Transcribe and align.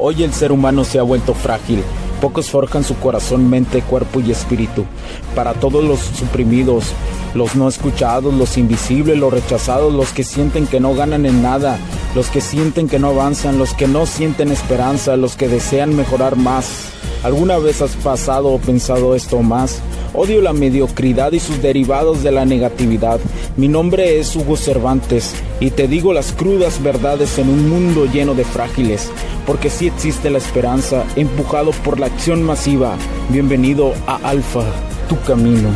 Hoy 0.00 0.22
el 0.22 0.32
ser 0.32 0.52
humano 0.52 0.84
se 0.84 1.00
ha 1.00 1.02
vuelto 1.02 1.34
frágil. 1.34 1.82
Pocos 2.20 2.50
forjan 2.50 2.84
su 2.84 2.96
corazón, 2.98 3.50
mente, 3.50 3.82
cuerpo 3.82 4.20
y 4.20 4.30
espíritu. 4.30 4.84
Para 5.34 5.54
todos 5.54 5.82
los 5.82 5.98
suprimidos, 5.98 6.92
los 7.34 7.56
no 7.56 7.68
escuchados, 7.68 8.32
los 8.34 8.56
invisibles, 8.56 9.18
los 9.18 9.32
rechazados, 9.32 9.92
los 9.92 10.12
que 10.12 10.24
sienten 10.24 10.66
que 10.66 10.80
no 10.80 10.94
ganan 10.94 11.26
en 11.26 11.42
nada, 11.42 11.78
los 12.14 12.28
que 12.28 12.40
sienten 12.40 12.88
que 12.88 12.98
no 12.98 13.08
avanzan, 13.08 13.58
los 13.58 13.74
que 13.74 13.86
no 13.86 14.06
sienten 14.06 14.50
esperanza, 14.50 15.16
los 15.16 15.36
que 15.36 15.48
desean 15.48 15.94
mejorar 15.94 16.36
más. 16.36 16.90
¿Alguna 17.22 17.58
vez 17.58 17.82
has 17.82 17.96
pasado 17.96 18.48
o 18.48 18.58
pensado 18.58 19.14
esto 19.14 19.42
más? 19.42 19.80
Odio 20.14 20.40
la 20.40 20.52
mediocridad 20.52 21.32
y 21.32 21.40
sus 21.40 21.60
derivados 21.60 22.22
de 22.22 22.32
la 22.32 22.44
negatividad. 22.44 23.20
Mi 23.56 23.68
nombre 23.68 24.18
es 24.18 24.34
Hugo 24.34 24.56
Cervantes 24.56 25.34
y 25.60 25.70
te 25.70 25.88
digo 25.88 26.12
las 26.12 26.32
crudas 26.32 26.82
verdades 26.82 27.38
en 27.38 27.48
un 27.48 27.68
mundo 27.68 28.06
lleno 28.06 28.34
de 28.34 28.44
frágiles, 28.44 29.10
porque 29.46 29.68
sí 29.68 29.88
existe 29.88 30.30
la 30.30 30.38
esperanza, 30.38 31.04
empujado 31.16 31.72
por 31.84 31.98
la 32.00 32.06
acción 32.06 32.42
masiva. 32.42 32.96
Bienvenido 33.30 33.92
a 34.06 34.16
Alfa, 34.28 34.64
tu 35.08 35.20
camino. 35.22 35.68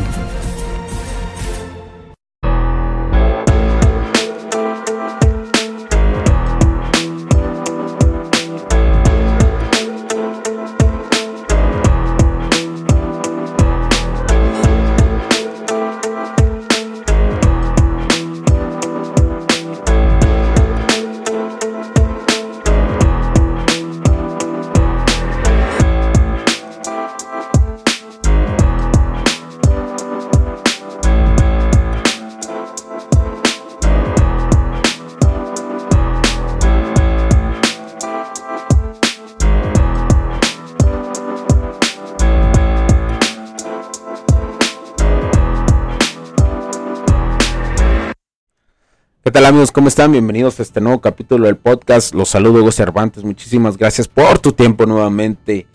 Tal 49.31 49.45
amigos? 49.45 49.71
¿Cómo 49.71 49.87
están? 49.87 50.11
Bienvenidos 50.11 50.59
a 50.59 50.63
este 50.63 50.81
nuevo 50.81 50.99
capítulo 50.99 51.45
del 51.45 51.55
podcast. 51.55 52.13
Los 52.13 52.27
saludo 52.27 52.59
Hugo 52.59 52.73
Cervantes. 52.73 53.23
Muchísimas 53.23 53.77
gracias 53.77 54.07
por 54.07 54.37
tu 54.39 54.51
tiempo 54.51 54.85
nuevamente. 54.85 55.65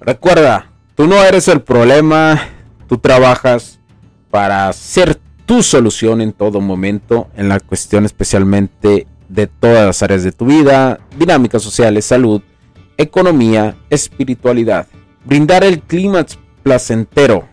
Recuerda, 0.00 0.70
tú 0.94 1.08
no 1.08 1.16
eres 1.16 1.48
el 1.48 1.62
problema. 1.62 2.40
Tú 2.86 2.98
trabajas 2.98 3.80
para 4.30 4.72
ser 4.72 5.18
tu 5.46 5.64
solución 5.64 6.20
en 6.20 6.32
todo 6.32 6.60
momento. 6.60 7.28
En 7.36 7.48
la 7.48 7.58
cuestión 7.58 8.04
especialmente 8.04 9.08
de 9.28 9.46
todas 9.48 9.84
las 9.84 10.02
áreas 10.04 10.22
de 10.22 10.30
tu 10.30 10.46
vida. 10.46 11.00
Dinámicas 11.18 11.62
sociales, 11.62 12.04
salud, 12.04 12.40
economía, 12.96 13.74
espiritualidad. 13.90 14.86
Brindar 15.24 15.64
el 15.64 15.80
clima 15.80 16.24
placentero 16.62 17.48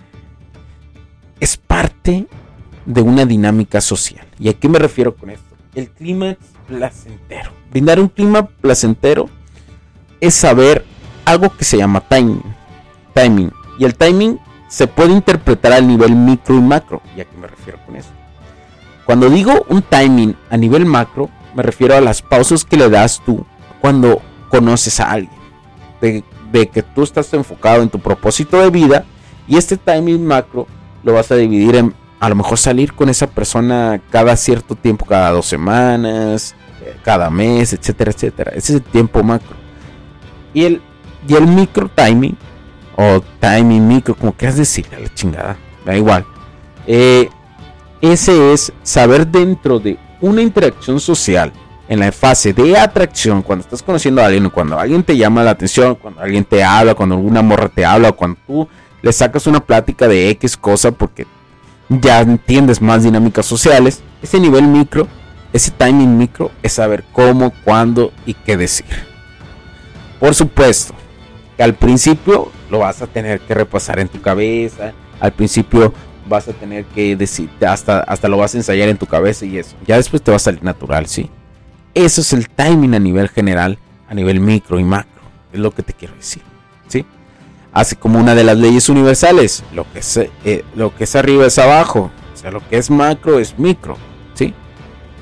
es 1.39 1.57
parte 1.57 2.27
de 2.89 3.01
una 3.01 3.25
dinámica 3.25 3.79
social. 3.79 4.25
¿Y 4.37 4.49
a 4.49 4.53
qué 4.53 4.67
me 4.67 4.79
refiero 4.79 5.15
con 5.15 5.29
esto? 5.29 5.49
el 5.75 5.89
clima 5.89 6.35
placentero. 6.67 7.51
Brindar 7.71 7.99
un 7.99 8.09
clima 8.09 8.47
placentero 8.47 9.29
es 10.19 10.33
saber 10.33 10.85
algo 11.25 11.55
que 11.55 11.63
se 11.63 11.77
llama 11.77 12.01
timing. 12.01 12.43
Timing. 13.13 13.51
Y 13.77 13.85
el 13.85 13.95
timing 13.95 14.39
se 14.67 14.87
puede 14.87 15.13
interpretar 15.13 15.73
al 15.73 15.87
nivel 15.87 16.15
micro 16.15 16.55
y 16.55 16.61
macro. 16.61 17.01
¿Y 17.15 17.21
a 17.21 17.25
qué 17.25 17.37
me 17.37 17.47
refiero 17.47 17.79
con 17.85 17.95
eso? 17.95 18.09
Cuando 19.05 19.29
digo 19.29 19.65
un 19.69 19.81
timing 19.81 20.35
a 20.49 20.57
nivel 20.57 20.85
macro, 20.85 21.29
me 21.55 21.63
refiero 21.63 21.95
a 21.95 22.01
las 22.01 22.21
pausas 22.21 22.65
que 22.65 22.77
le 22.77 22.89
das 22.89 23.21
tú 23.25 23.45
cuando 23.81 24.21
conoces 24.49 24.99
a 24.99 25.11
alguien. 25.11 25.39
De, 26.01 26.23
de 26.51 26.67
que 26.67 26.83
tú 26.83 27.03
estás 27.03 27.33
enfocado 27.33 27.81
en 27.81 27.89
tu 27.89 27.99
propósito 27.99 28.59
de 28.59 28.69
vida 28.69 29.05
y 29.47 29.57
este 29.57 29.77
timing 29.77 30.25
macro 30.25 30.67
lo 31.03 31.13
vas 31.13 31.31
a 31.31 31.35
dividir 31.35 31.75
en 31.75 31.93
a 32.19 32.29
lo 32.29 32.35
mejor 32.35 32.57
salir 32.57 32.93
con 32.93 33.09
esa 33.09 33.27
persona 33.27 34.01
cada 34.09 34.35
cierto 34.35 34.75
tiempo, 34.75 35.05
cada 35.05 35.31
dos 35.31 35.45
semanas, 35.45 36.55
cada 37.03 37.29
mes, 37.29 37.73
etcétera, 37.73 38.11
etcétera. 38.11 38.51
Ese 38.51 38.73
es 38.73 38.79
el 38.79 38.83
tiempo 38.83 39.23
macro. 39.23 39.55
Y 40.53 40.65
el, 40.65 40.81
y 41.27 41.35
el 41.35 41.47
micro 41.47 41.89
timing, 41.89 42.37
o 42.95 43.21
timing 43.39 43.87
micro, 43.87 44.15
como 44.15 44.33
quieras 44.33 44.57
decir, 44.57 44.85
a 44.95 44.99
la 44.99 45.13
chingada, 45.13 45.57
da 45.85 45.95
igual. 45.95 46.25
Eh, 46.87 47.29
ese 48.01 48.53
es 48.53 48.73
saber 48.83 49.27
dentro 49.27 49.79
de 49.79 49.97
una 50.21 50.41
interacción 50.41 50.99
social, 50.99 51.53
en 51.87 51.99
la 51.99 52.11
fase 52.11 52.53
de 52.53 52.77
atracción, 52.77 53.41
cuando 53.41 53.63
estás 53.63 53.81
conociendo 53.81 54.21
a 54.21 54.25
alguien, 54.25 54.49
cuando 54.49 54.79
alguien 54.79 55.01
te 55.01 55.17
llama 55.17 55.43
la 55.43 55.51
atención, 55.51 55.95
cuando 55.95 56.21
alguien 56.21 56.45
te 56.45 56.63
habla, 56.63 56.93
cuando 56.93 57.15
alguna 57.15 57.41
morra 57.41 57.67
te 57.67 57.83
habla, 57.83 58.11
cuando 58.11 58.39
tú 58.45 58.67
le 59.01 59.11
sacas 59.11 59.47
una 59.47 59.59
plática 59.59 60.07
de 60.07 60.29
X 60.29 60.55
cosa 60.55 60.91
porque 60.91 61.25
ya 61.89 62.21
entiendes 62.21 62.81
más 62.81 63.03
dinámicas 63.03 63.45
sociales. 63.45 64.01
Ese 64.21 64.39
nivel 64.39 64.67
micro, 64.67 65.07
ese 65.51 65.71
timing 65.71 66.17
micro, 66.17 66.51
es 66.61 66.73
saber 66.73 67.03
cómo, 67.11 67.51
cuándo 67.63 68.11
y 68.25 68.33
qué 68.33 68.55
decir. 68.57 68.85
Por 70.19 70.35
supuesto, 70.35 70.93
que 71.57 71.63
al 71.63 71.73
principio 71.73 72.51
lo 72.69 72.79
vas 72.79 73.01
a 73.01 73.07
tener 73.07 73.39
que 73.41 73.53
repasar 73.53 73.99
en 73.99 74.07
tu 74.07 74.21
cabeza. 74.21 74.93
Al 75.19 75.33
principio 75.33 75.93
vas 76.27 76.47
a 76.47 76.53
tener 76.53 76.85
que 76.85 77.15
decir, 77.15 77.49
hasta, 77.67 78.01
hasta 78.01 78.27
lo 78.27 78.37
vas 78.37 78.53
a 78.53 78.57
ensayar 78.57 78.89
en 78.89 78.97
tu 78.97 79.05
cabeza 79.05 79.45
y 79.45 79.57
eso. 79.57 79.75
Ya 79.85 79.97
después 79.97 80.21
te 80.21 80.31
va 80.31 80.37
a 80.37 80.39
salir 80.39 80.63
natural, 80.63 81.07
¿sí? 81.07 81.29
Eso 81.93 82.21
es 82.21 82.33
el 82.33 82.47
timing 82.49 82.93
a 82.93 82.99
nivel 82.99 83.29
general, 83.29 83.79
a 84.07 84.13
nivel 84.13 84.39
micro 84.39 84.79
y 84.79 84.83
macro. 84.83 85.21
Es 85.51 85.59
lo 85.59 85.71
que 85.71 85.81
te 85.81 85.93
quiero 85.93 86.15
decir. 86.15 86.43
Así 87.71 87.95
como 87.95 88.19
una 88.19 88.35
de 88.35 88.43
las 88.43 88.57
leyes 88.57 88.89
universales. 88.89 89.63
Lo 89.73 89.85
que, 89.91 89.99
es, 89.99 90.17
eh, 90.17 90.63
lo 90.75 90.95
que 90.95 91.03
es 91.03 91.15
arriba 91.15 91.45
es 91.45 91.57
abajo. 91.59 92.11
O 92.33 92.37
sea, 92.37 92.51
lo 92.51 92.67
que 92.67 92.77
es 92.77 92.89
macro 92.89 93.39
es 93.39 93.57
micro. 93.59 93.97
¿Sí? 94.33 94.53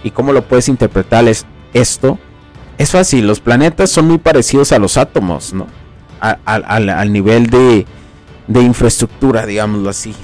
¿Y 0.03 0.12
cómo 0.12 0.31
lo 0.31 0.44
puedes 0.44 0.69
interpretar 0.69 1.28
es 1.28 1.46
esto? 1.74 2.18
Es 2.78 2.91
fácil. 2.91 3.28
Los 3.28 3.40
planetas 3.40 3.90
son 3.90 4.07
muy 4.07 4.18
parecidos 4.18 4.72
a 4.72 4.80
los 4.80 4.97
átomos, 4.97 5.53
¿no? 5.53 5.68
al, 6.19 7.12
nivel 7.12 7.47
de, 7.47 7.86
de, 8.47 8.62
infraestructura, 8.62 9.46
digámoslo 9.46 9.90
así. 9.90 10.16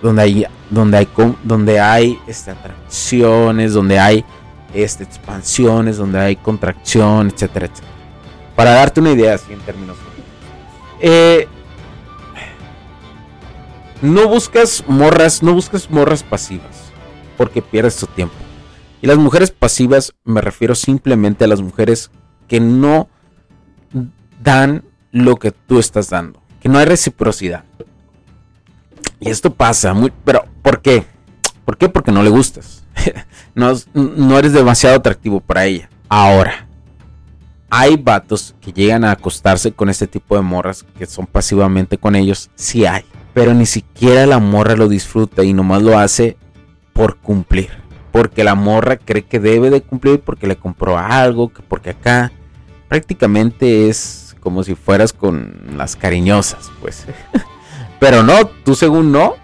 Donde 0.00 0.22
hay, 0.22 0.46
donde 0.70 0.98
hay, 0.98 1.08
donde 1.44 1.80
hay 1.80 2.18
este, 2.26 2.50
atracciones, 2.50 3.72
donde 3.72 3.98
hay 4.00 4.24
este, 4.74 5.04
expansiones, 5.04 5.96
donde 5.96 6.18
hay 6.18 6.36
contracción, 6.36 7.28
etcétera, 7.28 7.66
etcétera. 7.66 7.92
Para 8.56 8.72
darte 8.72 9.00
una 9.00 9.12
idea 9.12 9.34
así 9.34 9.52
en 9.52 9.60
términos 9.60 9.96
eh, 11.02 11.48
no 14.00 14.28
buscas 14.28 14.84
morras, 14.86 15.42
no 15.42 15.52
buscas 15.52 15.90
morras 15.90 16.22
pasivas, 16.22 16.92
porque 17.36 17.60
pierdes 17.60 17.96
tu 17.96 18.06
tiempo. 18.06 18.34
Y 19.00 19.08
las 19.08 19.18
mujeres 19.18 19.50
pasivas 19.50 20.14
me 20.24 20.40
refiero 20.40 20.74
simplemente 20.74 21.44
a 21.44 21.48
las 21.48 21.60
mujeres 21.60 22.10
que 22.46 22.60
no 22.60 23.08
dan 24.40 24.84
lo 25.10 25.36
que 25.36 25.50
tú 25.50 25.80
estás 25.80 26.08
dando, 26.08 26.40
que 26.60 26.68
no 26.68 26.78
hay 26.78 26.84
reciprocidad. 26.84 27.64
Y 29.18 29.28
esto 29.28 29.52
pasa 29.52 29.94
muy, 29.94 30.12
pero 30.24 30.44
¿por 30.62 30.82
qué? 30.82 31.04
¿Por 31.64 31.76
qué? 31.76 31.88
Porque 31.88 32.12
no 32.12 32.22
le 32.22 32.30
gustas. 32.30 32.84
no, 33.54 33.72
no 33.94 34.38
eres 34.38 34.52
demasiado 34.52 34.96
atractivo 34.96 35.40
para 35.40 35.64
ella. 35.64 35.90
Ahora, 36.08 36.68
hay 37.74 37.96
vatos 37.96 38.54
que 38.60 38.70
llegan 38.70 39.02
a 39.02 39.12
acostarse 39.12 39.72
con 39.72 39.88
este 39.88 40.06
tipo 40.06 40.36
de 40.36 40.42
morras 40.42 40.84
que 40.98 41.06
son 41.06 41.26
pasivamente 41.26 41.96
con 41.96 42.14
ellos, 42.14 42.50
sí 42.54 42.84
hay. 42.84 43.02
Pero 43.32 43.54
ni 43.54 43.64
siquiera 43.64 44.26
la 44.26 44.38
morra 44.38 44.76
lo 44.76 44.88
disfruta 44.88 45.42
y 45.42 45.54
nomás 45.54 45.80
lo 45.80 45.98
hace 45.98 46.36
por 46.92 47.16
cumplir. 47.16 47.70
Porque 48.10 48.44
la 48.44 48.54
morra 48.54 48.98
cree 48.98 49.24
que 49.24 49.40
debe 49.40 49.70
de 49.70 49.80
cumplir 49.80 50.20
porque 50.20 50.46
le 50.46 50.56
compró 50.56 50.98
algo, 50.98 51.50
que 51.50 51.62
porque 51.62 51.90
acá 51.90 52.30
prácticamente 52.88 53.88
es 53.88 54.36
como 54.40 54.62
si 54.64 54.74
fueras 54.74 55.14
con 55.14 55.72
las 55.74 55.96
cariñosas, 55.96 56.70
pues. 56.82 57.06
Pero 57.98 58.22
no, 58.22 58.48
tú 58.66 58.74
según 58.74 59.12
no, 59.12 59.36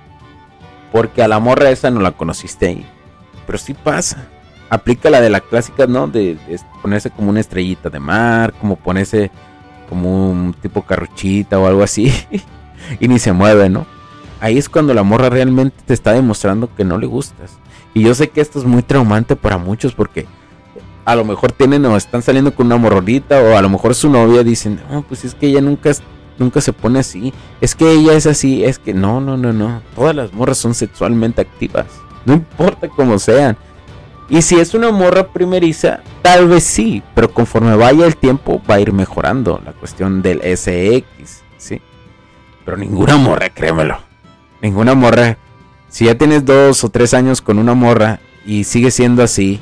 porque 0.92 1.22
a 1.22 1.28
la 1.28 1.38
morra 1.38 1.70
esa 1.70 1.90
no 1.90 2.00
la 2.00 2.12
conociste 2.12 2.66
ahí. 2.66 2.86
Pero 3.46 3.56
sí 3.56 3.72
pasa 3.72 4.28
aplica 4.70 5.10
la 5.10 5.20
de 5.20 5.30
la 5.30 5.40
clásica, 5.40 5.86
¿no? 5.86 6.08
De, 6.08 6.38
ponerse 6.82 7.10
como 7.10 7.30
una 7.30 7.40
estrellita 7.40 7.90
de 7.90 8.00
mar, 8.00 8.52
como 8.60 8.76
ponerse 8.76 9.30
como 9.88 10.30
un 10.30 10.54
tipo 10.54 10.82
carruchita 10.82 11.58
o 11.58 11.66
algo 11.66 11.82
así. 11.82 12.12
y 13.00 13.08
ni 13.08 13.18
se 13.18 13.32
mueve, 13.32 13.68
¿no? 13.68 13.86
Ahí 14.40 14.58
es 14.58 14.68
cuando 14.68 14.94
la 14.94 15.02
morra 15.02 15.30
realmente 15.30 15.76
te 15.84 15.94
está 15.94 16.12
demostrando 16.12 16.74
que 16.74 16.84
no 16.84 16.98
le 16.98 17.06
gustas. 17.06 17.58
Y 17.94 18.02
yo 18.02 18.14
sé 18.14 18.28
que 18.28 18.40
esto 18.40 18.58
es 18.58 18.64
muy 18.64 18.82
traumante 18.82 19.34
para 19.34 19.58
muchos 19.58 19.94
porque 19.94 20.26
a 21.04 21.14
lo 21.16 21.24
mejor 21.24 21.52
tienen 21.52 21.84
o 21.86 21.96
están 21.96 22.22
saliendo 22.22 22.54
con 22.54 22.66
una 22.66 22.76
morrorita 22.76 23.40
o 23.40 23.56
a 23.56 23.62
lo 23.62 23.70
mejor 23.70 23.94
su 23.94 24.10
novia 24.10 24.44
dicen, 24.44 24.78
no, 24.90 25.02
pues 25.02 25.24
es 25.24 25.34
que 25.34 25.46
ella 25.46 25.62
nunca, 25.62 25.90
nunca 26.38 26.60
se 26.60 26.74
pone 26.74 26.98
así, 26.98 27.32
es 27.62 27.74
que 27.74 27.90
ella 27.90 28.12
es 28.12 28.26
así, 28.26 28.62
es 28.62 28.78
que 28.78 28.92
no, 28.92 29.18
no, 29.18 29.38
no, 29.38 29.54
no, 29.54 29.80
todas 29.96 30.14
las 30.14 30.34
morras 30.34 30.58
son 30.58 30.74
sexualmente 30.74 31.40
activas, 31.40 31.86
no 32.26 32.34
importa 32.34 32.88
cómo 32.88 33.18
sean. 33.18 33.56
Y 34.30 34.42
si 34.42 34.56
es 34.56 34.74
una 34.74 34.90
morra 34.90 35.28
primeriza, 35.28 36.00
tal 36.22 36.48
vez 36.48 36.64
sí, 36.64 37.02
pero 37.14 37.32
conforme 37.32 37.74
vaya 37.76 38.04
el 38.04 38.16
tiempo 38.16 38.60
va 38.70 38.74
a 38.74 38.80
ir 38.80 38.92
mejorando 38.92 39.60
la 39.64 39.72
cuestión 39.72 40.20
del 40.20 40.40
SX, 40.42 41.42
¿sí? 41.56 41.80
Pero 42.64 42.76
ninguna 42.76 43.16
morra, 43.16 43.48
créemelo, 43.48 43.98
ninguna 44.60 44.94
morra. 44.94 45.38
Si 45.88 46.04
ya 46.04 46.16
tienes 46.16 46.44
dos 46.44 46.84
o 46.84 46.90
tres 46.90 47.14
años 47.14 47.40
con 47.40 47.58
una 47.58 47.72
morra 47.72 48.20
y 48.44 48.64
sigue 48.64 48.90
siendo 48.90 49.22
así, 49.22 49.60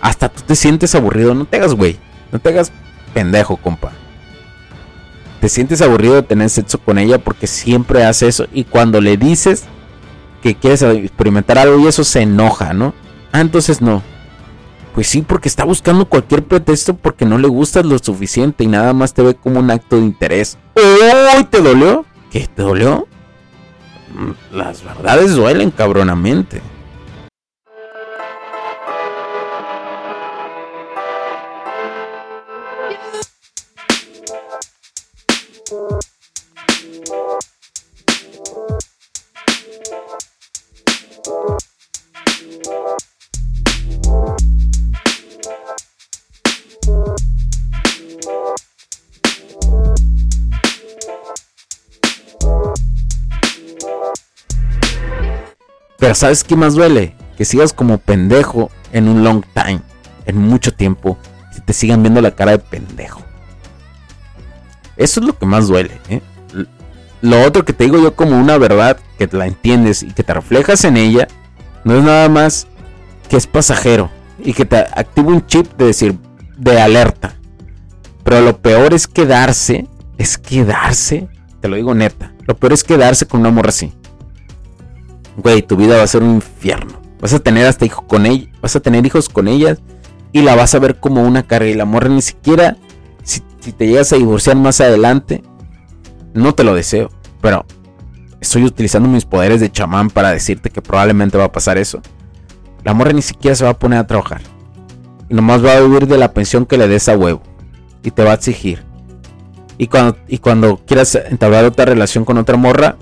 hasta 0.00 0.30
tú 0.30 0.42
te 0.46 0.56
sientes 0.56 0.94
aburrido. 0.94 1.34
No 1.34 1.44
te 1.44 1.58
hagas, 1.58 1.74
güey. 1.74 1.98
No 2.32 2.38
te 2.38 2.48
hagas 2.48 2.72
pendejo, 3.12 3.58
compa. 3.58 3.92
Te 5.40 5.50
sientes 5.50 5.82
aburrido 5.82 6.14
de 6.14 6.22
tener 6.22 6.48
sexo 6.48 6.78
con 6.78 6.98
ella 6.98 7.18
porque 7.18 7.46
siempre 7.46 8.04
hace 8.04 8.28
eso. 8.28 8.46
Y 8.52 8.64
cuando 8.64 9.02
le 9.02 9.18
dices 9.18 9.64
que 10.42 10.54
quieres 10.54 10.80
experimentar 10.82 11.58
algo 11.58 11.78
y 11.78 11.86
eso 11.86 12.02
se 12.04 12.22
enoja, 12.22 12.72
¿no? 12.72 12.94
Ah, 13.34 13.40
entonces 13.40 13.80
no. 13.80 14.00
Pues 14.94 15.08
sí, 15.08 15.20
porque 15.20 15.48
está 15.48 15.64
buscando 15.64 16.04
cualquier 16.04 16.44
pretexto 16.44 16.94
porque 16.94 17.24
no 17.24 17.36
le 17.36 17.48
gustas 17.48 17.84
lo 17.84 17.98
suficiente 17.98 18.62
y 18.62 18.68
nada 18.68 18.92
más 18.92 19.12
te 19.12 19.22
ve 19.22 19.34
como 19.34 19.58
un 19.58 19.72
acto 19.72 19.96
de 19.96 20.02
interés. 20.02 20.56
¡Oh! 20.76 21.44
¿Te 21.50 21.60
dolió? 21.60 22.06
¿Qué? 22.30 22.46
¿Te 22.46 22.62
dolió? 22.62 23.08
Mm, 24.14 24.56
las 24.56 24.84
verdades 24.84 25.34
duelen 25.34 25.72
cabronamente. 25.72 26.62
Pero 56.04 56.14
¿sabes 56.14 56.44
qué 56.44 56.54
más 56.54 56.74
duele? 56.74 57.16
Que 57.38 57.46
sigas 57.46 57.72
como 57.72 57.96
pendejo 57.96 58.70
en 58.92 59.08
un 59.08 59.24
long 59.24 59.42
time, 59.54 59.80
en 60.26 60.36
mucho 60.36 60.74
tiempo, 60.74 61.16
y 61.56 61.62
te 61.62 61.72
sigan 61.72 62.02
viendo 62.02 62.20
la 62.20 62.32
cara 62.32 62.50
de 62.50 62.58
pendejo. 62.58 63.22
Eso 64.98 65.20
es 65.20 65.26
lo 65.26 65.38
que 65.38 65.46
más 65.46 65.66
duele. 65.66 65.98
¿eh? 66.10 66.20
Lo 67.22 67.40
otro 67.40 67.64
que 67.64 67.72
te 67.72 67.84
digo 67.84 67.98
yo 68.02 68.14
como 68.14 68.38
una 68.38 68.58
verdad 68.58 68.98
que 69.16 69.30
la 69.32 69.46
entiendes 69.46 70.02
y 70.02 70.12
que 70.12 70.22
te 70.22 70.34
reflejas 70.34 70.84
en 70.84 70.98
ella, 70.98 71.26
no 71.84 71.96
es 71.96 72.04
nada 72.04 72.28
más 72.28 72.66
que 73.30 73.38
es 73.38 73.46
pasajero 73.46 74.10
y 74.38 74.52
que 74.52 74.66
te 74.66 74.76
activa 74.76 75.32
un 75.32 75.46
chip 75.46 75.74
de 75.78 75.86
decir, 75.86 76.18
de 76.58 76.82
alerta. 76.82 77.34
Pero 78.24 78.42
lo 78.42 78.58
peor 78.58 78.92
es 78.92 79.06
quedarse, 79.06 79.88
es 80.18 80.36
quedarse, 80.36 81.28
te 81.62 81.68
lo 81.68 81.76
digo 81.76 81.94
neta, 81.94 82.34
lo 82.46 82.54
peor 82.58 82.74
es 82.74 82.84
quedarse 82.84 83.24
con 83.24 83.40
un 83.40 83.46
amor 83.46 83.68
así 83.68 83.94
güey, 85.36 85.62
tu 85.62 85.76
vida 85.76 85.96
va 85.96 86.02
a 86.02 86.08
ser 86.08 86.22
un 86.22 86.36
infierno. 86.36 87.00
Vas 87.20 87.32
a 87.32 87.38
tener 87.38 87.66
hasta 87.66 87.86
hijos 87.86 88.04
con 88.06 88.26
ella, 88.26 88.48
vas 88.60 88.76
a 88.76 88.80
tener 88.80 89.06
hijos 89.06 89.28
con 89.28 89.48
ellas 89.48 89.80
y 90.32 90.42
la 90.42 90.54
vas 90.56 90.74
a 90.74 90.78
ver 90.78 91.00
como 91.00 91.22
una 91.22 91.42
carga. 91.44 91.68
Y 91.68 91.74
la 91.74 91.84
morra 91.84 92.08
ni 92.08 92.22
siquiera, 92.22 92.76
si, 93.22 93.40
te 93.40 93.86
llegas 93.86 94.12
a 94.12 94.16
divorciar 94.16 94.56
más 94.56 94.80
adelante, 94.80 95.42
no 96.34 96.54
te 96.54 96.64
lo 96.64 96.74
deseo, 96.74 97.10
pero 97.40 97.64
estoy 98.40 98.64
utilizando 98.64 99.08
mis 99.08 99.24
poderes 99.24 99.60
de 99.60 99.72
chamán 99.72 100.10
para 100.10 100.32
decirte 100.32 100.70
que 100.70 100.82
probablemente 100.82 101.38
va 101.38 101.44
a 101.44 101.52
pasar 101.52 101.78
eso. 101.78 102.02
La 102.82 102.92
morra 102.92 103.12
ni 103.12 103.22
siquiera 103.22 103.54
se 103.54 103.64
va 103.64 103.70
a 103.70 103.78
poner 103.78 104.00
a 104.00 104.06
trabajar. 104.06 104.42
Y 105.30 105.34
nomás 105.34 105.64
va 105.64 105.72
a 105.72 105.80
vivir 105.80 106.06
de 106.06 106.18
la 106.18 106.34
pensión 106.34 106.66
que 106.66 106.76
le 106.76 106.88
des 106.88 107.08
a 107.08 107.16
huevo. 107.16 107.42
Y 108.02 108.10
te 108.10 108.22
va 108.22 108.32
a 108.32 108.34
exigir. 108.34 108.84
Y 109.78 109.86
cuando, 109.86 110.18
y 110.28 110.38
cuando 110.38 110.76
quieras 110.84 111.14
entablar 111.14 111.64
otra 111.64 111.86
relación 111.86 112.26
con 112.26 112.36
otra 112.36 112.58
morra, 112.58 112.96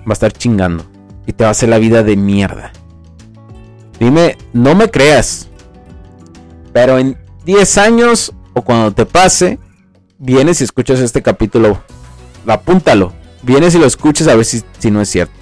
va 0.00 0.10
a 0.10 0.12
estar 0.14 0.32
chingando 0.32 0.84
y 1.26 1.32
te 1.32 1.44
va 1.44 1.48
a 1.48 1.50
hacer 1.52 1.68
la 1.68 1.78
vida 1.78 2.02
de 2.02 2.16
mierda. 2.16 2.72
Dime, 3.98 4.36
no 4.52 4.74
me 4.74 4.90
creas. 4.90 5.48
Pero 6.72 6.98
en 6.98 7.16
10 7.44 7.78
años 7.78 8.32
o 8.52 8.62
cuando 8.62 8.92
te 8.92 9.06
pase, 9.06 9.58
vienes 10.18 10.60
y 10.60 10.64
escuchas 10.64 11.00
este 11.00 11.22
capítulo. 11.22 11.80
Apúntalo. 12.46 13.12
Vienes 13.42 13.74
y 13.74 13.78
lo 13.78 13.86
escuchas 13.86 14.28
a 14.28 14.34
ver 14.34 14.44
si, 14.44 14.62
no 14.90 15.00
es 15.00 15.08
cierto. 15.08 15.34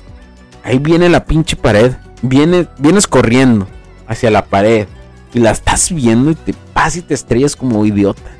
Ahí 0.64 0.78
viene 0.78 1.08
la 1.08 1.24
pinche 1.24 1.56
pared. 1.56 1.92
Viene, 2.20 2.68
vienes 2.78 3.06
corriendo 3.06 3.66
hacia 4.06 4.30
la 4.30 4.44
pared. 4.44 4.86
Y 5.34 5.40
la 5.40 5.50
estás 5.50 5.92
viendo 5.92 6.30
y 6.30 6.34
te 6.34 6.52
pasas 6.74 6.96
y 6.96 7.02
te 7.02 7.14
estrellas 7.14 7.56
como 7.56 7.84
idiota. 7.86 8.30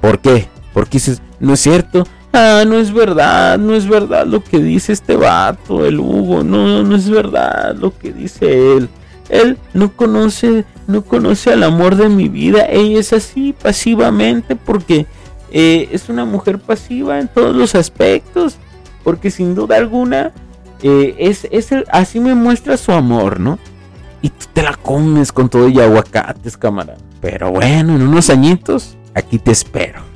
¿Por 0.00 0.20
qué? 0.20 0.48
Porque 0.72 0.92
dices, 0.92 1.20
no 1.38 1.54
es 1.54 1.60
cierto, 1.60 2.06
Ah, 2.32 2.64
no 2.66 2.76
es 2.76 2.92
verdad, 2.92 3.58
no 3.58 3.74
es 3.74 3.88
verdad 3.88 4.24
lo 4.24 4.42
que 4.44 4.58
dice 4.58 4.92
este 4.92 5.16
vato, 5.16 5.84
el 5.84 5.98
Hugo, 5.98 6.44
no, 6.44 6.82
no 6.84 6.94
es 6.94 7.10
verdad 7.10 7.74
lo 7.74 7.96
que 7.96 8.12
dice 8.12 8.76
él. 8.76 8.88
Él 9.28 9.58
no 9.74 9.94
conoce, 9.96 10.64
no 10.86 11.02
conoce 11.02 11.52
al 11.52 11.62
amor 11.62 11.96
de 11.96 12.08
mi 12.08 12.28
vida. 12.28 12.66
Ella 12.68 12.98
es 12.98 13.12
así 13.12 13.52
pasivamente 13.52 14.56
porque 14.56 15.06
eh, 15.52 15.88
es 15.92 16.08
una 16.08 16.24
mujer 16.24 16.58
pasiva 16.58 17.18
en 17.18 17.28
todos 17.28 17.54
los 17.54 17.74
aspectos. 17.74 18.56
Porque 19.04 19.30
sin 19.30 19.54
duda 19.54 19.76
alguna 19.76 20.32
eh, 20.82 21.14
es, 21.18 21.48
es 21.50 21.70
así 21.90 22.20
me 22.20 22.34
muestra 22.34 22.76
su 22.76 22.92
amor, 22.92 23.40
¿no? 23.40 23.58
Y 24.20 24.28
tú 24.28 24.46
te 24.52 24.62
la 24.62 24.74
comes 24.74 25.32
con 25.32 25.48
todo 25.48 25.68
y 25.68 25.80
aguacates, 25.80 26.56
cámara. 26.56 26.96
Pero 27.20 27.50
bueno, 27.50 27.94
en 27.94 28.02
unos 28.02 28.30
añitos, 28.30 28.96
aquí 29.14 29.38
te 29.38 29.52
espero. 29.52 30.09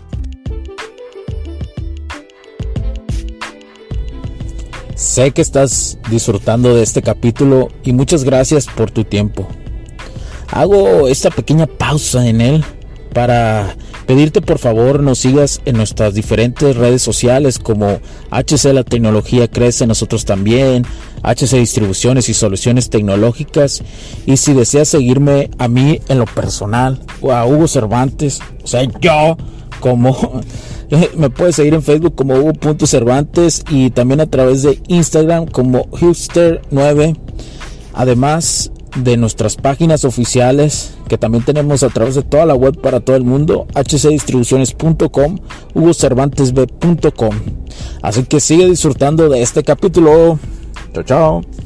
Sé 5.05 5.33
que 5.33 5.43
estás 5.43 5.99
disfrutando 6.11 6.75
de 6.75 6.83
este 6.83 7.03
capítulo 7.03 7.69
y 7.85 7.93
muchas 7.93 8.25
gracias 8.25 8.67
por 8.67 8.91
tu 8.91 9.05
tiempo. 9.05 9.47
Hago 10.51 11.09
esta 11.09 11.29
pequeña 11.29 11.67
pausa 11.67 12.27
en 12.27 12.41
él 12.41 12.65
para 13.13 13.77
pedirte 14.07 14.41
por 14.41 14.59
favor 14.59 15.03
nos 15.03 15.19
sigas 15.19 15.61
en 15.67 15.77
nuestras 15.77 16.15
diferentes 16.15 16.75
redes 16.75 17.03
sociales 17.03 17.59
como 17.59 18.01
HC 18.31 18.73
La 18.73 18.83
Tecnología 18.83 19.47
Crece, 19.47 19.87
nosotros 19.87 20.25
también, 20.25 20.87
HC 21.23 21.59
Distribuciones 21.59 22.31
y 22.31 22.35
Soluciones 22.35 22.89
Tecnológicas. 22.89 23.83
Y 24.25 24.39
si 24.39 24.55
deseas 24.55 24.89
seguirme 24.89 25.51
a 25.59 25.69
mí 25.69 26.01
en 26.09 26.19
lo 26.19 26.25
personal 26.25 26.99
o 27.21 27.31
a 27.31 27.45
Hugo 27.45 27.69
Cervantes, 27.69 28.41
o 28.63 28.67
sea, 28.67 28.85
yo 29.01 29.37
como 29.81 30.41
me 31.17 31.31
puedes 31.31 31.57
seguir 31.57 31.75
en 31.75 31.83
Facebook 31.83 32.15
como 32.15 32.35
Hugo.cervantes 32.35 33.65
y 33.71 33.91
también 33.91 34.21
a 34.21 34.27
través 34.27 34.63
de 34.63 34.81
Instagram 34.89 35.47
como 35.47 35.87
Hipster9. 35.91 37.17
Además 37.93 38.71
de 38.97 39.17
nuestras 39.17 39.57
páginas 39.57 40.05
oficiales 40.05 40.95
que 41.09 41.19
también 41.19 41.45
tenemos 41.45 41.83
a 41.83 41.89
través 41.89 42.15
de 42.15 42.23
toda 42.23 42.47
la 42.47 42.55
web 42.55 42.81
para 42.81 43.01
todo 43.01 43.17
el 43.17 43.25
mundo, 43.25 43.67
hcdistribuciones.com, 43.75 45.39
hugocervantesb.com. 45.75 47.35
Así 48.03 48.25
que 48.25 48.41
sigue 48.41 48.69
disfrutando 48.69 49.29
de 49.29 49.43
este 49.43 49.63
capítulo. 49.63 50.39
Chao, 50.93 51.03
chao. 51.03 51.64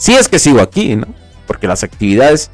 Si 0.00 0.14
es 0.14 0.28
que 0.28 0.38
sigo 0.38 0.62
aquí, 0.62 0.96
¿no? 0.96 1.06
Porque 1.46 1.68
las 1.68 1.84
actividades 1.84 2.50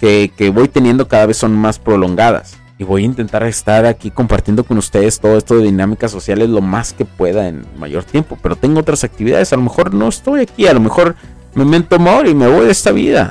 que, 0.00 0.52
voy 0.54 0.68
teniendo 0.68 1.08
cada 1.08 1.24
vez 1.24 1.38
son 1.38 1.56
más 1.56 1.78
prolongadas. 1.78 2.58
Y 2.76 2.84
voy 2.84 3.04
a 3.04 3.06
intentar 3.06 3.42
estar 3.44 3.86
aquí 3.86 4.10
compartiendo 4.10 4.64
con 4.64 4.76
ustedes 4.76 5.18
todo 5.18 5.38
esto 5.38 5.56
de 5.56 5.64
dinámicas 5.64 6.10
sociales 6.10 6.50
lo 6.50 6.60
más 6.60 6.92
que 6.92 7.06
pueda 7.06 7.48
en 7.48 7.64
mayor 7.78 8.04
tiempo. 8.04 8.36
Pero 8.42 8.54
tengo 8.54 8.80
otras 8.80 9.02
actividades. 9.02 9.50
A 9.54 9.56
lo 9.56 9.62
mejor 9.62 9.94
no 9.94 10.08
estoy 10.08 10.42
aquí. 10.42 10.66
A 10.66 10.74
lo 10.74 10.80
mejor 10.80 11.16
memento 11.54 11.98
mori, 11.98 12.34
me 12.34 12.48
voy 12.48 12.66
de 12.66 12.72
esta 12.72 12.92
vida. 12.92 13.30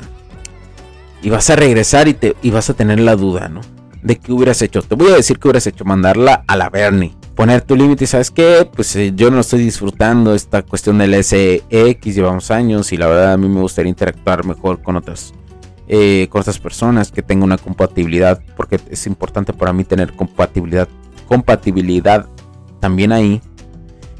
Y 1.22 1.30
vas 1.30 1.48
a 1.48 1.54
regresar 1.54 2.08
y, 2.08 2.14
te, 2.14 2.34
y 2.42 2.50
vas 2.50 2.70
a 2.70 2.74
tener 2.74 2.98
la 2.98 3.14
duda, 3.14 3.48
¿no? 3.48 3.60
De 4.02 4.18
qué 4.18 4.32
hubieras 4.32 4.60
hecho. 4.62 4.82
Te 4.82 4.96
voy 4.96 5.12
a 5.12 5.16
decir 5.16 5.38
que 5.38 5.46
hubieras 5.46 5.68
hecho, 5.68 5.84
mandarla 5.84 6.42
a 6.48 6.56
la 6.56 6.70
Bernie. 6.70 7.19
Poner 7.34 7.62
tu 7.62 7.76
límite 7.76 8.06
sabes 8.06 8.30
qué, 8.30 8.68
pues 8.70 8.94
eh, 8.96 9.12
yo 9.14 9.30
no 9.30 9.40
estoy 9.40 9.60
disfrutando 9.60 10.34
esta 10.34 10.62
cuestión 10.62 10.98
del 10.98 11.14
SX, 11.14 12.14
llevamos 12.14 12.50
años 12.50 12.92
y 12.92 12.96
la 12.96 13.06
verdad 13.06 13.32
a 13.32 13.36
mí 13.36 13.48
me 13.48 13.60
gustaría 13.60 13.88
interactuar 13.88 14.44
mejor 14.44 14.82
con 14.82 14.96
otras 14.96 15.32
eh, 15.92 16.28
con 16.30 16.42
otras 16.42 16.60
personas 16.60 17.10
que 17.10 17.20
tengan 17.20 17.42
una 17.42 17.58
compatibilidad, 17.58 18.40
porque 18.56 18.78
es 18.90 19.08
importante 19.08 19.52
para 19.52 19.72
mí 19.72 19.82
tener 19.82 20.12
compatibilidad, 20.12 20.88
compatibilidad 21.26 22.26
también 22.78 23.10
ahí. 23.10 23.40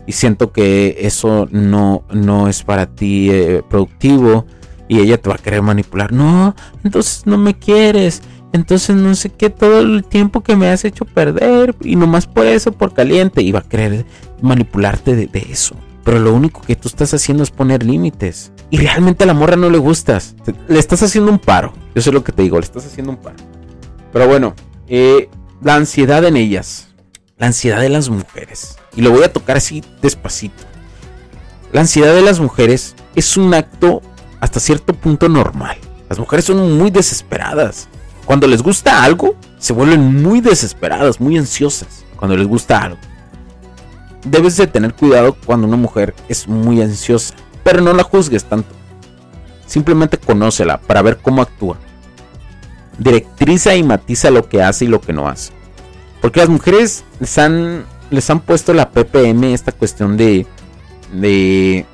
Y 0.04 0.10
siento 0.10 0.50
que 0.50 0.96
eso 1.02 1.46
no, 1.52 2.02
no 2.10 2.48
es 2.48 2.64
para 2.64 2.86
ti 2.86 3.30
eh, 3.30 3.62
productivo 3.70 4.46
y 4.88 4.98
ella 4.98 5.18
te 5.18 5.28
va 5.28 5.36
a 5.36 5.38
querer 5.38 5.62
manipular. 5.62 6.10
No, 6.10 6.56
entonces 6.82 7.24
no 7.24 7.38
me 7.38 7.56
quieres. 7.56 8.20
Entonces 8.52 8.96
no 8.96 9.14
sé 9.14 9.30
qué, 9.30 9.50
todo 9.50 9.80
el 9.80 10.04
tiempo 10.04 10.40
que 10.40 10.56
me 10.56 10.68
has 10.68 10.84
hecho 10.84 11.04
perder 11.04 11.74
y 11.82 11.96
nomás 11.96 12.26
por 12.26 12.46
eso, 12.46 12.72
por 12.72 12.92
caliente, 12.92 13.50
va 13.52 13.60
a 13.60 13.68
querer 13.68 14.04
manipularte 14.42 15.14
de, 15.14 15.26
de 15.26 15.46
eso. 15.50 15.76
Pero 16.04 16.18
lo 16.18 16.34
único 16.34 16.62
que 16.62 16.76
tú 16.76 16.88
estás 16.88 17.14
haciendo 17.14 17.42
es 17.42 17.50
poner 17.50 17.84
límites 17.84 18.52
y 18.70 18.78
realmente 18.78 19.24
a 19.24 19.26
la 19.26 19.34
morra 19.34 19.56
no 19.56 19.68
le 19.68 19.78
gustas. 19.78 20.34
Le 20.68 20.78
estás 20.78 21.02
haciendo 21.02 21.30
un 21.30 21.38
paro. 21.38 21.72
Yo 21.94 22.02
sé 22.02 22.10
lo 22.10 22.24
que 22.24 22.32
te 22.32 22.42
digo, 22.42 22.58
le 22.58 22.64
estás 22.64 22.86
haciendo 22.86 23.12
un 23.12 23.18
paro. 23.18 23.36
Pero 24.12 24.26
bueno, 24.26 24.54
eh, 24.88 25.28
la 25.62 25.74
ansiedad 25.74 26.24
en 26.24 26.36
ellas. 26.36 26.88
La 27.36 27.46
ansiedad 27.46 27.80
de 27.80 27.88
las 27.88 28.08
mujeres. 28.08 28.76
Y 28.96 29.02
lo 29.02 29.10
voy 29.10 29.24
a 29.24 29.32
tocar 29.32 29.56
así 29.56 29.84
despacito. 30.02 30.64
La 31.72 31.82
ansiedad 31.82 32.14
de 32.14 32.22
las 32.22 32.40
mujeres 32.40 32.96
es 33.14 33.36
un 33.36 33.54
acto 33.54 34.02
hasta 34.40 34.58
cierto 34.58 34.94
punto 34.94 35.28
normal. 35.28 35.76
Las 36.08 36.18
mujeres 36.18 36.46
son 36.46 36.78
muy 36.78 36.90
desesperadas. 36.90 37.88
Cuando 38.30 38.46
les 38.46 38.62
gusta 38.62 39.02
algo, 39.02 39.34
se 39.58 39.72
vuelven 39.72 40.22
muy 40.22 40.40
desesperadas, 40.40 41.20
muy 41.20 41.36
ansiosas. 41.36 42.04
Cuando 42.14 42.36
les 42.36 42.46
gusta 42.46 42.80
algo. 42.80 42.96
Debes 44.24 44.56
de 44.56 44.68
tener 44.68 44.94
cuidado 44.94 45.36
cuando 45.44 45.66
una 45.66 45.76
mujer 45.76 46.14
es 46.28 46.46
muy 46.46 46.80
ansiosa 46.80 47.34
pero 47.64 47.80
no 47.80 47.92
la 47.92 48.04
juzgues 48.04 48.44
tanto. 48.44 48.72
Simplemente 49.66 50.16
conócela 50.16 50.78
para 50.78 51.02
ver 51.02 51.16
cómo 51.16 51.42
actúa. 51.42 51.76
Directriza 52.98 53.74
y 53.74 53.82
matiza 53.82 54.30
lo 54.30 54.48
que 54.48 54.62
hace 54.62 54.84
y 54.84 54.88
lo 54.88 55.00
que 55.00 55.12
no 55.12 55.26
hace. 55.26 55.50
Porque 56.22 56.38
las 56.38 56.48
mujeres 56.48 57.02
les 57.18 57.36
han, 57.36 57.84
les 58.10 58.30
han 58.30 58.38
puesto 58.38 58.72
la 58.72 58.90
PPM, 58.90 59.52
esta 59.52 59.72
cuestión 59.72 60.16
de, 60.16 60.46
de 61.12 61.84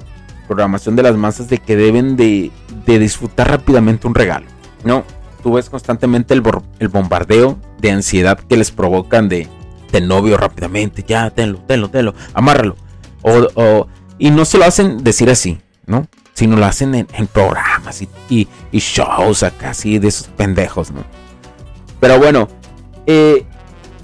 programación 0.47 0.97
de 0.97 1.03
las 1.03 1.17
masas, 1.17 1.49
de 1.49 1.57
que 1.57 1.77
deben 1.77 2.15
de, 2.15 2.51
de 2.85 2.99
disfrutar 2.99 3.49
rápidamente 3.49 4.07
un 4.07 4.15
regalo. 4.15 4.45
No, 4.85 5.03
tú 5.47 5.53
ves 5.53 5.71
constantemente 5.71 6.35
el, 6.35 6.43
el 6.81 6.89
bombardeo 6.89 7.57
de 7.79 7.93
ansiedad 7.93 8.37
que 8.37 8.57
les 8.57 8.73
provocan 8.73 9.29
de, 9.29 9.49
novio 10.03 10.37
rápidamente. 10.37 11.05
Ya, 11.07 11.31
tenlo, 11.31 11.61
tenlo, 11.69 11.89
tenlo, 11.89 12.15
amárralo. 12.35 12.75
o, 13.23 13.87
y 14.19 14.33
no 14.33 14.45
se 14.45 14.59
lo 14.59 14.65
hacen 14.65 15.05
decir 15.05 15.31
así, 15.31 15.61
¿no? 15.87 16.09
Sino 16.35 16.57
lo 16.57 16.67
hacen 16.67 16.97
en, 16.97 17.27
programas 17.29 18.03
y, 18.29 18.49
shows 18.73 19.45
acá, 19.45 19.71
así 19.71 20.01
de 20.01 20.09
esos 20.09 20.27
pendejos, 20.27 20.91
¿no? 20.91 21.05
Pero 22.01 22.19
bueno, 22.19 22.49
eh, 23.07 23.47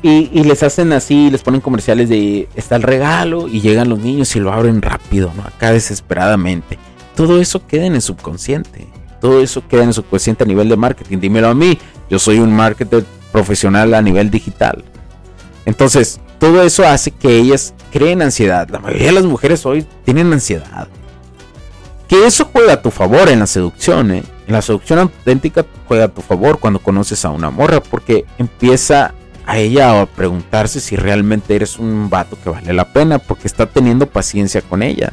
y, 0.01 0.45
les 0.45 0.63
hacen 0.63 0.93
así, 0.93 1.29
les 1.29 1.43
ponen 1.43 1.61
comerciales 1.61 2.09
de 2.09 2.49
está 2.55 2.77
el 2.77 2.85
regalo 2.85 3.49
y 3.49 3.61
llegan 3.61 3.89
los 3.89 3.99
niños 3.99 4.37
y 4.37 4.39
lo 4.39 4.53
abren 4.53 4.81
rápido, 4.81 5.33
¿no? 5.37 5.43
Acá 5.43 5.73
desesperadamente. 5.73 6.79
Todo 7.17 7.41
eso 7.41 7.67
queda 7.67 7.87
en 7.87 7.97
el 7.97 8.03
subconsciente. 8.03 9.02
Todo 9.23 9.41
eso 9.41 9.63
queda 9.67 9.85
en 9.85 9.89
el 9.89 9.95
subconsciente 9.95 10.43
a 10.43 10.47
nivel 10.49 10.69
de 10.69 10.77
marketing. 10.77 11.19
Dímelo 11.19 11.49
a 11.49 11.55
mí. 11.55 11.79
Yo 12.11 12.19
soy 12.19 12.41
un 12.41 12.53
marketer 12.53 13.05
profesional 13.31 13.95
a 13.95 14.03
nivel 14.03 14.33
digital. 14.33 14.85
Entonces, 15.65 16.21
todo 16.41 16.61
eso 16.65 16.85
hace 16.85 17.13
que 17.13 17.37
ellas 17.37 17.73
creen 17.93 18.21
ansiedad. 18.21 18.69
La 18.69 18.81
mayoría 18.81 19.07
de 19.07 19.13
las 19.13 19.25
mujeres 19.25 19.65
hoy 19.65 19.87
tienen 20.05 20.33
ansiedad. 20.33 20.89
Que 22.09 22.27
eso 22.27 22.51
juega 22.53 22.73
a 22.73 22.83
tu 22.83 22.91
favor 22.91 23.29
en 23.29 23.39
la 23.39 23.47
seducción, 23.47 24.11
¿eh? 24.11 24.25
En 24.49 24.55
la 24.55 24.61
seducción 24.61 24.99
auténtica 24.99 25.65
juega 25.87 26.07
a 26.07 26.09
tu 26.09 26.21
favor 26.21 26.59
cuando 26.59 26.81
conoces 26.81 27.25
a 27.25 27.31
una 27.31 27.51
morra, 27.51 27.81
porque 27.81 28.25
empieza 28.39 29.15
a 29.47 29.59
ella 29.59 30.03
a 30.03 30.07
preguntarse 30.07 30.81
si 30.81 30.97
realmente 30.97 31.55
eres 31.55 31.79
un 31.79 32.11
vato 32.11 32.37
que 32.43 32.51
vale 32.51 32.73
la 32.73 32.93
pena, 32.93 33.21
porque 33.21 33.47
está 33.47 33.67
teniendo 33.67 34.09
paciencia 34.09 34.63
con 34.63 34.83
ella. 34.83 35.13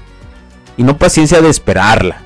Y 0.78 0.84
no 0.84 0.98
paciencia 0.98 1.42
de 1.42 1.50
esperarla, 1.50 2.24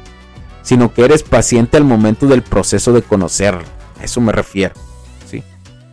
sino 0.63 0.93
que 0.93 1.05
eres 1.05 1.21
paciente 1.23 1.77
al 1.77 1.83
momento 1.83 2.25
del 2.25 2.41
proceso 2.41 2.93
de 2.93 3.03
conocerla. 3.03 3.65
A 3.99 4.03
eso 4.03 4.19
me 4.21 4.31
refiero. 4.31 4.73
¿sí? 5.29 5.43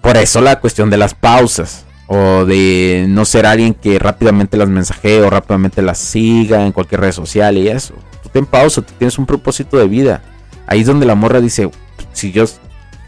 Por 0.00 0.17
eso 0.17 0.41
la 0.41 0.61
cuestión 0.61 0.89
de 0.89 0.97
las 0.97 1.15
pausas 1.15 1.85
o 2.07 2.45
de 2.45 3.07
no 3.09 3.25
ser 3.25 3.47
alguien 3.47 3.75
que 3.75 3.99
rápidamente 3.99 4.57
las 4.57 4.69
mensajee 4.69 5.21
o 5.21 5.31
rápidamente 5.31 5.83
las 5.83 5.99
siga 5.99 6.65
en 6.65 6.73
cualquier 6.73 7.03
red 7.03 7.12
social 7.12 7.57
y 7.59 7.69
eso. 7.69 7.95
Tú 8.23 8.29
ten 8.31 8.47
pausa, 8.47 8.83
tú 8.83 8.93
tienes 8.99 9.19
un 9.19 9.27
propósito 9.27 9.77
de 9.77 9.87
vida. 9.87 10.23
Ahí 10.67 10.81
es 10.81 10.87
donde 10.87 11.07
la 11.07 11.15
morra 11.15 11.41
dice, 11.41 11.71
si 12.12 12.33
yo, 12.33 12.47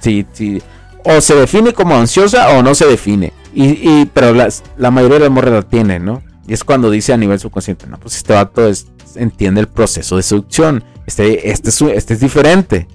si, 0.00 0.26
si, 0.32 0.62
o 1.04 1.20
se 1.20 1.34
define 1.34 1.72
como 1.72 1.96
ansiosa 1.96 2.50
o 2.50 2.62
no 2.62 2.74
se 2.74 2.86
define. 2.86 3.32
Y, 3.54 4.06
pero 4.06 4.34
la 4.76 4.90
mayoría 4.90 5.18
de 5.18 5.24
las 5.24 5.30
morras 5.30 5.52
la 5.52 5.62
tienen, 5.62 6.04
¿no? 6.04 6.22
Y 6.46 6.54
es 6.54 6.64
cuando 6.64 6.90
dice 6.90 7.12
a 7.12 7.16
nivel 7.16 7.38
subconsciente, 7.38 7.86
no, 7.86 7.98
pues 7.98 8.16
este 8.16 8.32
vato 8.32 8.66
es, 8.66 8.86
entiende 9.16 9.60
el 9.60 9.68
proceso 9.68 10.16
de 10.16 10.22
seducción. 10.22 10.84
Este, 11.12 11.50
este, 11.50 11.68
es, 11.68 11.82
este 11.82 12.14
es 12.14 12.20
diferente. 12.20 12.88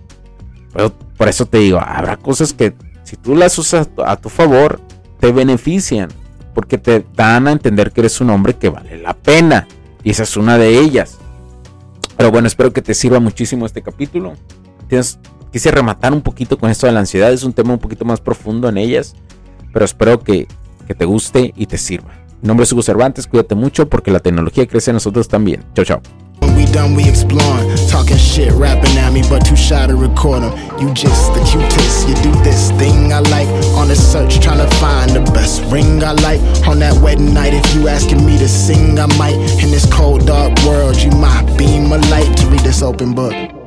Pero 0.74 0.92
por 1.18 1.28
eso 1.28 1.46
te 1.46 1.60
digo, 1.60 1.80
habrá 1.80 2.18
cosas 2.18 2.52
que 2.52 2.74
si 3.04 3.16
tú 3.16 3.36
las 3.36 3.58
usas 3.60 3.90
a 4.04 4.16
tu 4.16 4.30
favor, 4.30 4.80
te 5.20 5.32
benefician, 5.32 6.10
porque 6.56 6.80
te 6.80 7.06
dan 7.16 7.48
a 7.48 7.52
entender 7.52 7.92
que 7.92 8.02
eres 8.02 8.20
un 8.20 8.32
hombre 8.32 8.56
que 8.56 8.70
vale 8.70 8.98
la 8.98 9.14
pena. 9.14 9.68
Y 10.04 10.10
esa 10.12 10.24
es 10.24 10.36
una 10.36 10.58
de 10.58 10.80
ellas. 10.80 11.18
Pero 12.18 12.32
bueno, 12.32 12.48
espero 12.48 12.74
que 12.74 12.82
te 12.82 12.96
sirva 12.96 13.20
muchísimo 13.20 13.68
este 13.68 13.84
capítulo. 13.84 14.34
Tienes, 14.88 15.20
quise 15.52 15.70
rematar 15.70 16.12
un 16.12 16.22
poquito 16.22 16.58
con 16.58 16.72
esto 16.72 16.88
de 16.88 16.94
la 16.94 17.02
ansiedad. 17.02 17.32
Es 17.32 17.44
un 17.44 17.54
tema 17.54 17.74
un 17.74 17.80
poquito 17.80 18.04
más 18.04 18.20
profundo 18.20 18.68
en 18.68 18.80
ellas. 18.80 19.16
Pero 19.72 19.86
espero 19.86 20.24
que, 20.24 20.48
que 20.88 20.96
te 20.96 21.06
guste 21.06 21.54
y 21.56 21.68
te 21.68 21.78
sirva. 21.78 22.16
Mi 22.42 22.48
nombre 22.48 22.64
es 22.64 22.72
Hugo 22.72 22.82
Cervantes. 22.82 23.28
Cuídate 23.28 23.54
mucho 23.54 23.88
porque 23.88 24.10
la 24.10 24.22
tecnología 24.22 24.66
crece 24.66 24.90
en 24.90 24.96
nosotros 24.96 25.28
también. 25.28 25.64
Chao, 25.76 25.86
chao. 25.86 26.27
We 26.58 26.66
done, 26.66 26.96
we 26.96 27.08
exploring. 27.08 27.78
Talking 27.88 28.18
shit, 28.18 28.52
rapping 28.54 28.98
at 28.98 29.14
me, 29.14 29.22
but 29.30 29.46
too 29.46 29.56
shy 29.56 29.86
to 29.86 29.96
record 29.96 30.42
them. 30.42 30.54
You 30.80 30.92
just 30.92 31.32
the 31.36 31.40
cutest, 31.46 32.10
you 32.10 32.16
do 32.16 32.32
this 32.42 32.72
thing 32.72 33.14
I 33.14 33.20
like. 33.20 33.48
On 33.78 33.92
a 33.92 33.96
search, 33.96 34.40
trying 34.40 34.68
to 34.68 34.76
find 34.78 35.12
the 35.12 35.22
best 35.34 35.62
ring 35.72 36.04
I 36.04 36.14
like. 36.14 36.42
On 36.68 36.80
that 36.80 37.00
wedding 37.00 37.32
night, 37.32 37.54
if 37.54 37.76
you 37.76 37.88
asking 37.88 38.26
me 38.26 38.40
to 38.40 38.50
sing, 38.50 38.98
I 38.98 39.06
might. 39.18 39.38
In 39.64 39.70
this 39.70 39.86
cold, 39.94 40.26
dark 40.26 40.58
world, 40.66 40.98
you 40.98 41.12
might 41.12 41.46
beam 41.60 41.92
a 41.92 42.00
light 42.10 42.36
to 42.38 42.48
read 42.48 42.62
this 42.62 42.82
open 42.82 43.14
book. 43.14 43.67